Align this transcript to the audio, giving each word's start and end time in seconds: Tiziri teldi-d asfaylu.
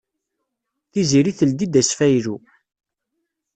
Tiziri 0.91 1.31
teldi-d 1.37 1.75
asfaylu. 1.81 2.35